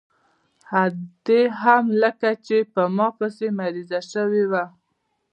ادې 0.83 1.41
هم 1.61 1.83
لکه 2.01 2.29
چې 2.45 2.57
په 2.73 2.83
ما 2.95 3.07
پسې 3.17 3.47
مريضه 3.59 3.99
سوې 4.13 4.43
وه. 4.51 4.65